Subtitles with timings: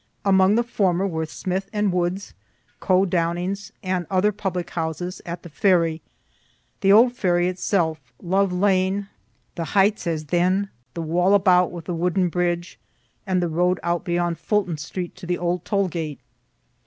[0.25, 2.33] Among the former were Smith & Wood's,
[2.79, 6.01] Coe Downing's, and other public houses at the ferry,
[6.79, 9.09] the old Ferry itself, Love lane,
[9.53, 12.79] the Heights as then, the Wallabout with the wooden bridge,
[13.27, 16.19] and the road out beyond Fulton street to the old toll gate.